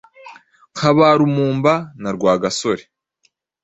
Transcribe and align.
nka 0.73 0.89
ba 0.97 1.07
Lumumba 1.19 1.73
na 2.01 2.09
Rwagasore. 2.15 2.83